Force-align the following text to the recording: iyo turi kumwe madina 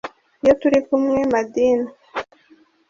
iyo 0.43 0.53
turi 0.61 0.79
kumwe 0.87 1.19
madina 1.33 1.89